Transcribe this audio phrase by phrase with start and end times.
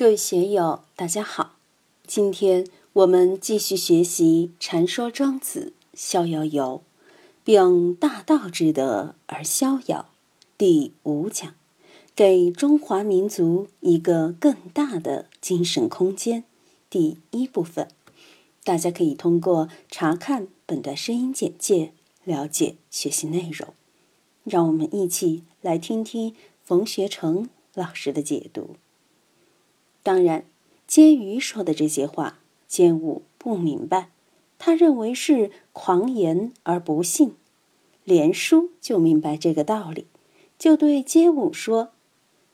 [0.00, 1.56] 各位学友，大家好。
[2.06, 6.82] 今天我们继续学习《禅说庄子·逍遥游》，
[7.44, 10.08] 秉大道之德而逍遥，
[10.56, 11.54] 第五讲，
[12.16, 16.44] 给中华民族一个更大的精神空间。
[16.88, 17.86] 第一部分，
[18.64, 21.92] 大家可以通过查看本段声音简介
[22.24, 23.74] 了解学习内容。
[24.44, 28.76] 让我们一起来听听冯学成老师的解读。
[30.02, 30.44] 当然，
[30.88, 34.10] 婕妤说的这些话，监武不明白，
[34.58, 37.34] 他认为是狂言而不信。
[38.04, 40.06] 连叔就明白这个道理，
[40.58, 41.90] 就对婕武说：“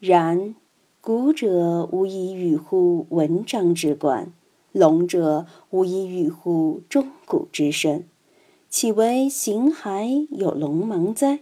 [0.00, 0.56] 然，
[1.00, 4.32] 古者无以与乎文章之观，
[4.72, 8.04] 龙者无以与乎钟鼓之声，
[8.68, 11.40] 岂为形骸有龙芒哉？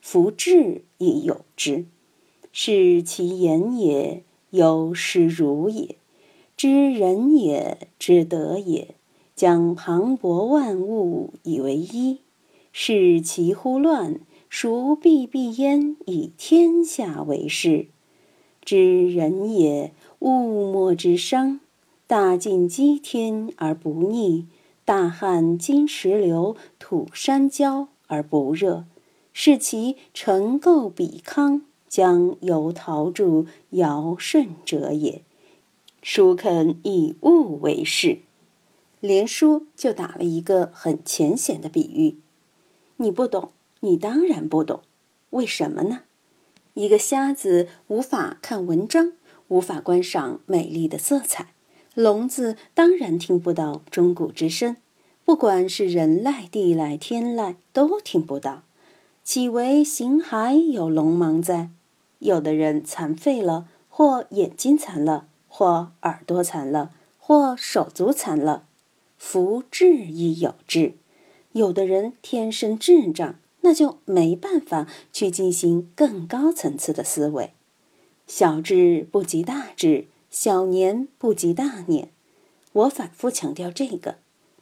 [0.00, 1.86] 夫志亦有之，
[2.52, 5.96] 是其言也。”有失如也，
[6.56, 8.94] 知人也，知德也，
[9.36, 12.20] 将磅礴万物以为一，
[12.72, 17.88] 视其乎乱，孰必必焉以天下为事？
[18.64, 21.60] 知人也，物莫之伤，
[22.06, 24.46] 大尽积天而不逆，
[24.86, 28.84] 大旱金石流，土山焦而不热，
[29.34, 31.62] 是其成垢比康。
[31.88, 35.22] 将由陶铸尧舜者也，
[36.02, 38.18] 孰肯以物为事？
[39.00, 42.16] 连书就打了一个很浅显的比喻。
[42.96, 44.80] 你不懂，你当然不懂。
[45.30, 46.00] 为什么呢？
[46.74, 49.12] 一个瞎子无法看文章，
[49.48, 51.54] 无法观赏美丽的色彩，
[51.94, 54.76] 聋子当然听不到钟鼓之声。
[55.24, 58.62] 不管是人籁、地籁、天籁，都听不到。
[59.22, 61.70] 岂为形骸有龙芒在？
[62.18, 68.66] 有的人残废了，或眼睛残了，或耳朵残了，或手足残了。
[69.16, 70.94] 福至亦有智，
[71.52, 77.52] 有的人天生智障，那就没办法去进行更高层次的思维。
[78.26, 82.10] 小智不及大智，小年不及大年。
[82.72, 84.18] 我反复强调这个，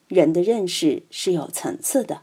[0.09, 2.23] 人的认识是有层次的。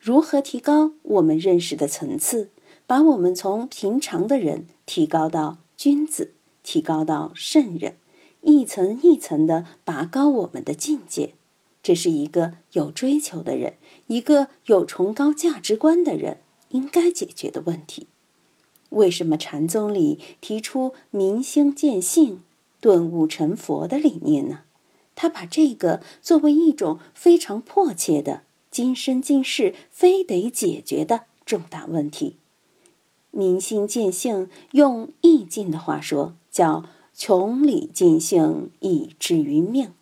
[0.00, 2.50] 如何提高我们认识的层次？
[2.88, 6.32] 把我们从平常的人提高到君子，
[6.62, 7.96] 提高到圣人，
[8.40, 11.34] 一层一层的拔高我们的境界。
[11.82, 13.74] 这是一个有追求的人，
[14.06, 16.38] 一个有崇高价值观的人
[16.70, 18.06] 应该解决的问题。
[18.88, 22.42] 为什么禅宗里提出明心见性、
[22.80, 24.60] 顿悟成佛的理念呢？
[25.14, 32.36] 他把这个作为一种非常迫切的、今生今世非得解决的重大问题。
[33.30, 36.84] 明心见性，用易经的话说，叫
[37.14, 39.92] “穷理尽性，以至于命”。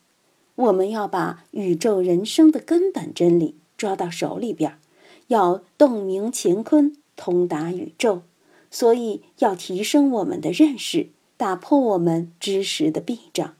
[0.55, 4.79] 我们要把宇宙人生的根本真理抓到手里边，
[5.27, 8.23] 要洞明乾坤，通达宇宙。
[8.71, 13.55] 所以要提升我们的认识，打破我们知识的壁障。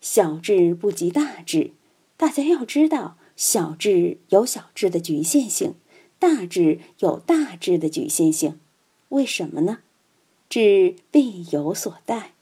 [0.00, 1.72] 小智不及大智，
[2.16, 5.74] 大家要知道，小智有小智的局限性，
[6.18, 8.58] 大智有大智的局限性。
[9.10, 9.78] 为什么呢？
[10.48, 12.32] 智必有所待，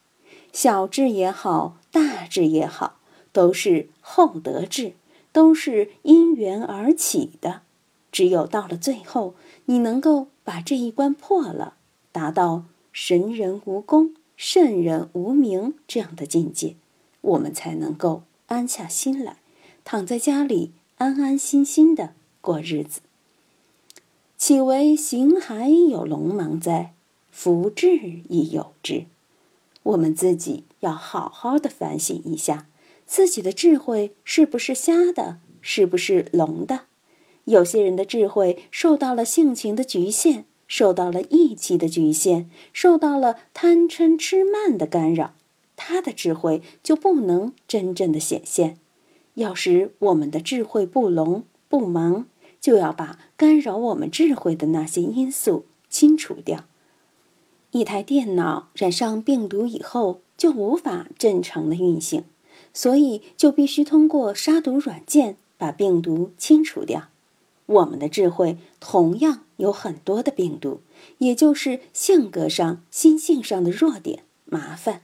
[0.50, 2.98] 小智也好，大智也好，
[3.32, 4.94] 都是厚德智，
[5.30, 7.60] 都是因缘而起的。
[8.10, 9.34] 只有到了最后，
[9.66, 11.74] 你能够把这一关破了，
[12.12, 16.76] 达到神人无功，圣人无名这样的境界，
[17.20, 19.36] 我们才能够安下心来，
[19.84, 23.00] 躺在家里安安心心的过日子。
[24.38, 26.94] 岂为形骸有龙芒哉？
[27.32, 27.96] 福智
[28.28, 29.06] 亦有之。
[29.82, 32.68] 我们自己要好好的反省一下，
[33.04, 36.82] 自己的智慧是不是瞎的，是不是聋的？
[37.46, 45.34] 有些人的智慧受到了性情的局限，受到了义气的局限，受到了贪嗔痴慢的干扰，
[45.74, 48.78] 他的智慧就不能真正的显现。
[49.34, 52.26] 要使我们的智慧不聋不盲。
[52.60, 56.64] 就要把干扰我们智慧的那些因素清除掉。
[57.70, 62.24] 一台电脑染上病毒以后，就无法正常的运行，
[62.72, 67.08] 所以就必须通过杀毒软件把病毒清除掉。
[67.66, 70.80] 我们的智慧同样有很多的病毒，
[71.18, 75.02] 也就是性格上、心性上的弱点、麻烦。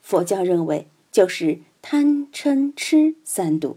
[0.00, 3.76] 佛教认为就是贪嗔痴三毒。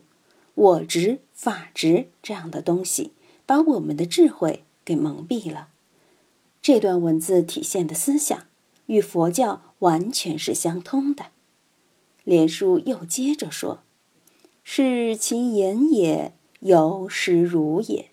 [0.55, 3.11] 我执、法执这样的东西，
[3.45, 5.67] 把我们的智慧给蒙蔽了。
[6.61, 8.45] 这段文字体现的思想
[8.85, 11.25] 与佛教完全是相通的。
[12.23, 13.83] 连书又接着说
[14.63, 16.31] ：“是其言也，
[16.61, 18.05] 由实如也；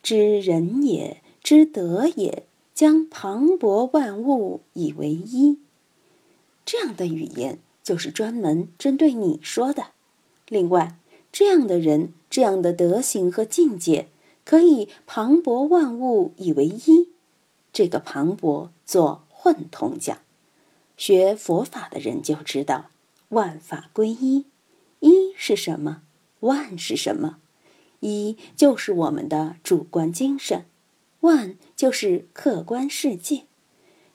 [0.00, 5.58] 知人也，知德也，将磅礴万物以为一。”
[6.64, 9.86] 这样的语言就是专门针对你说的。
[10.46, 10.96] 另外，
[11.32, 14.08] 这样的人，这样的德行和境界，
[14.44, 17.08] 可以磅礴万物以为一。
[17.72, 20.18] 这个磅礴做混同讲。
[20.96, 22.90] 学佛法的人就知道，
[23.30, 24.44] 万法归一，
[24.98, 26.02] 一是什么？
[26.40, 27.38] 万是什么？
[28.00, 30.64] 一就是我们的主观精神，
[31.20, 33.44] 万就是客观世界。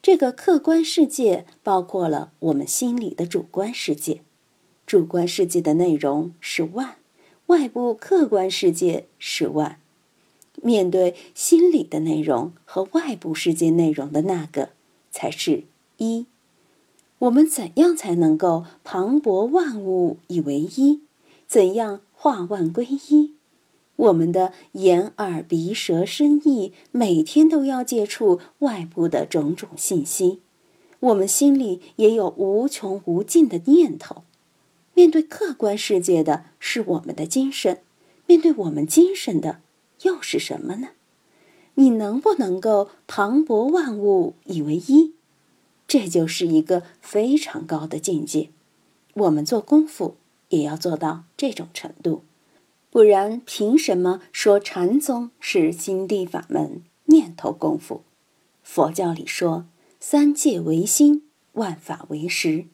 [0.02, 4.22] 这个客观世界包括了我们心里的主观世界，
[4.86, 6.98] 主观世界的内容是万，
[7.48, 9.80] 外部客观世界是万。
[10.62, 14.70] 面对心理的内容和外部世界内容的那个，
[15.12, 15.64] 才是
[15.98, 16.26] 一。
[17.20, 21.02] 我们怎样才能够磅礴万物以为一？
[21.48, 23.34] 怎样化万归一？
[23.98, 30.40] 我们的眼、耳、鼻、舌、身、意，每天都要接触外部的种种信息。
[31.00, 34.24] 我们心里也有无穷无尽的念头。
[35.16, 37.80] 对客观世界的是我们的精神，
[38.28, 39.62] 面对我们精神的
[40.02, 40.90] 又是什么呢？
[41.76, 45.14] 你能不能够磅礴万物以为一？
[45.88, 48.50] 这就是一个非常高的境界，
[49.14, 50.18] 我们做功夫
[50.50, 52.24] 也要做到这种程度，
[52.90, 58.02] 不然凭什么说禅宗是心地法门、念头功夫？
[58.62, 59.66] 佛教里说
[60.02, 61.24] 三界唯心，
[61.54, 62.66] 万法唯识，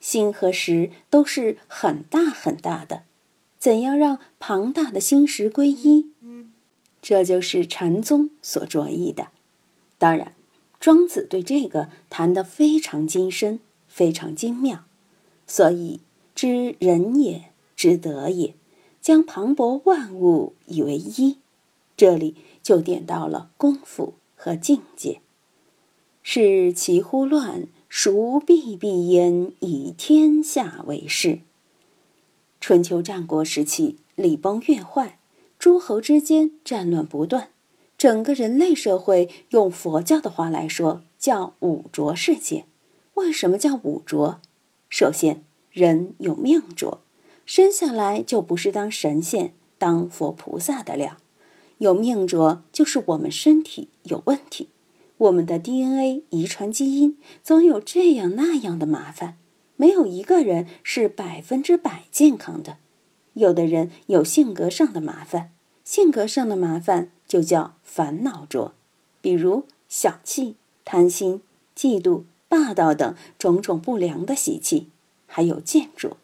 [0.00, 3.02] 心和识都是很大很大的，
[3.58, 6.10] 怎样让庞大的心识归一？
[7.02, 9.28] 这就是禅宗所着意的，
[9.98, 10.32] 当然。
[10.78, 13.58] 庄子对这个谈得非常精深，
[13.88, 14.84] 非常精妙，
[15.46, 16.00] 所以
[16.34, 18.54] 知人也，知德也，
[19.00, 21.38] 将磅礴万物以为一。
[21.96, 25.22] 这里就点到了功夫和境界。
[26.22, 31.40] 是其乎乱，孰必必焉以天下为事？
[32.60, 35.18] 春秋战国时期，礼崩乐坏，
[35.58, 37.48] 诸侯之间战乱不断。
[37.96, 42.66] 整个人类社会，用佛教的话来说，叫五浊世界。
[43.14, 44.40] 为什么叫五浊？
[44.90, 47.00] 首先，人有命浊，
[47.46, 51.16] 生下来就不是当神仙、当佛菩萨的料。
[51.78, 54.68] 有命浊，就是我们身体有问题，
[55.18, 59.36] 我们的 DNA 遗传基因总有这样那样的麻烦，
[59.76, 62.78] 没有一个人是百分之百健康的。
[63.34, 65.52] 有的人有性格上的麻烦，
[65.84, 67.10] 性格上的麻烦。
[67.28, 68.72] 就叫烦恼浊，
[69.20, 70.54] 比如小气、
[70.84, 71.42] 贪心、
[71.76, 74.90] 嫉妒、霸道等种种不良的习气；
[75.26, 76.16] 还有见浊，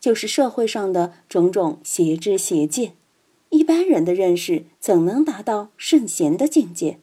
[0.00, 2.94] 就是社会上的种种邪知邪见。
[3.50, 6.98] 一般人的认识怎能达到圣贤的境界？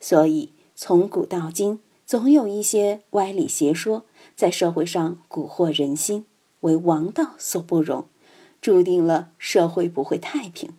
[0.00, 0.50] 所以
[0.86, 4.04] 从古到今，总有一些歪理邪说
[4.36, 6.26] 在社会上蛊惑人心，
[6.60, 8.04] 为王道所不容，
[8.60, 10.74] 注定了社会不会太平。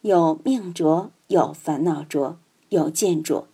[0.00, 1.12] 有命浊。
[1.28, 2.38] 有烦恼浊，
[2.70, 3.46] 有见浊，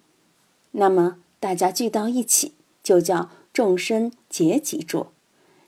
[0.70, 5.12] 那么大家聚到一起，就叫众生结集浊。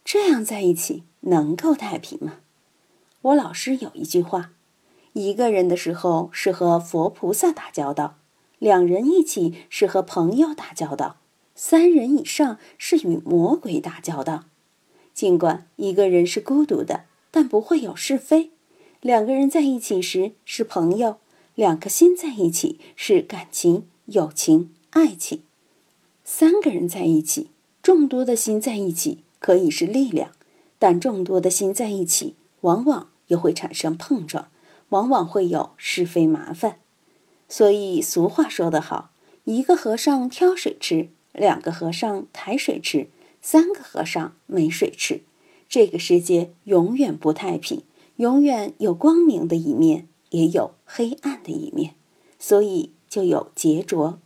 [0.02, 2.38] 这样在一起能够太平吗？
[3.20, 4.52] 我老师有一句话：
[5.12, 8.16] 一个人的时候是和佛菩萨打交道，
[8.62, 11.16] 两人一起是和朋友打交道，
[11.56, 14.44] 三人以上是与魔鬼打交道。
[15.12, 18.50] 尽管一个人是孤独的，但不会有是非；
[19.00, 21.16] 两个人在一起时是朋友。
[21.56, 25.40] 两颗心在一起是感情、友情、爱情；
[26.22, 27.50] 三个人在一起，
[27.82, 30.30] 众多的心在一起可以是力量，
[30.78, 34.46] 但众多的心在一起，往往又会产生碰撞，
[34.90, 36.78] 往往会有是非麻烦。
[37.52, 39.10] 所以俗话说得好：
[39.44, 43.10] 一个和尚挑水吃，两个和尚抬水吃，
[43.42, 45.20] 三个和尚没水吃。
[45.68, 47.82] 这个世界永远不太平，
[48.16, 50.08] 永远有光明的一面。
[50.30, 51.94] 也有黑暗的一面，
[52.38, 54.18] 所以就有劫浊。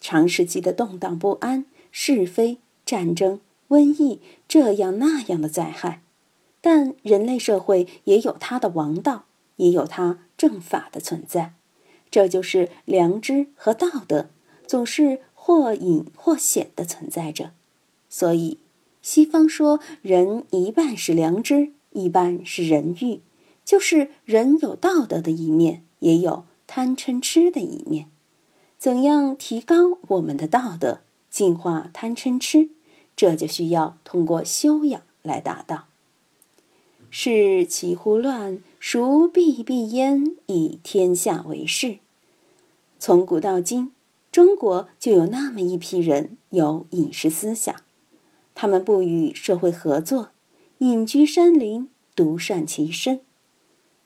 [0.00, 6.04] 长时期的动荡不安、是非、战争、瘟疫这样那样的灾害。
[6.60, 9.24] 但人类社会也有它的王道，
[9.56, 11.54] 也有它正法的存在。
[12.10, 14.28] 这就是良知和道德，
[14.66, 17.52] 总是或隐或显的存在着。
[18.08, 18.58] 所以，
[19.00, 23.20] 西方说人一半是良知，一半是人欲。
[23.62, 28.08] 就是人有道德的一面，也有贪嗔痴的一面。
[28.76, 32.70] 怎样提高我们的道德，净化贪嗔痴？
[33.14, 35.89] 这就需要通过修养来达到。
[37.10, 41.98] 是其乎乱，孰必必焉，以天下为事。
[43.00, 43.90] 从古到今，
[44.30, 47.74] 中国就有那么一批人有隐士思想，
[48.54, 50.28] 他们不与社会合作，
[50.78, 53.20] 隐居山林，独善其身。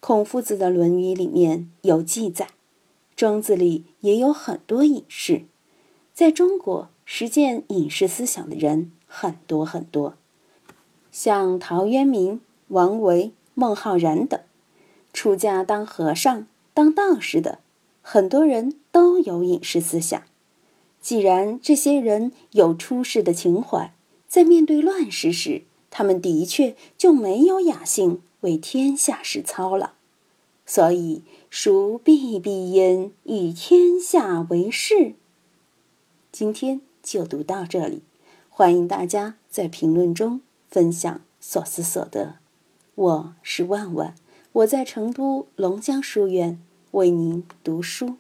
[0.01, 2.49] 孔夫子的《论语》里面有记载，
[3.15, 5.43] 庄子里也有很多隐士。
[6.15, 10.15] 在中国，实践隐士思想的人很多很多，
[11.13, 12.41] 像陶渊明。
[12.69, 14.41] 王维、孟浩然等，
[15.13, 17.59] 出家当和尚、当道士的，
[18.03, 20.23] 很多人都有隐士思想。
[21.01, 23.93] 既然这些人有出世的情怀，
[24.27, 29.95] 在面对乱世时，他们的确就没有雅兴为天下事操了。
[30.67, 35.15] 所以，孰必必焉，以天下为事。
[36.33, 38.03] 今天就读到这里，
[38.49, 40.41] 欢迎大家在评论中
[40.71, 42.37] 分享所思所得。
[42.97, 44.15] 我是万万，
[44.53, 46.61] 我在成都龙江书院
[46.93, 48.19] 为您读书。